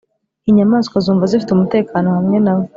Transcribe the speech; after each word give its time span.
inyamaswa 0.49 0.97
zumva 1.05 1.29
zifite 1.31 1.51
umutekano 1.53 2.07
hamwe 2.17 2.37
na 2.45 2.53
we, 2.57 2.65